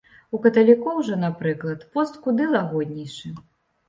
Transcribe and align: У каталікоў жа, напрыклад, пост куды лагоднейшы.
У 0.35 0.37
каталікоў 0.43 1.01
жа, 1.09 1.17
напрыклад, 1.23 1.83
пост 1.97 2.17
куды 2.23 2.47
лагоднейшы. 2.55 3.31